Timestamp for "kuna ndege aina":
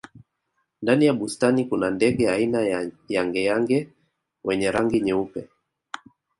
1.65-2.61